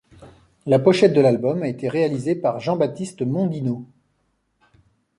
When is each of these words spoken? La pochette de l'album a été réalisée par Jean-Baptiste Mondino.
La 0.65 0.79
pochette 0.79 1.13
de 1.13 1.21
l'album 1.21 1.61
a 1.61 1.67
été 1.67 1.87
réalisée 1.87 2.33
par 2.33 2.59
Jean-Baptiste 2.59 3.21
Mondino. 3.21 3.85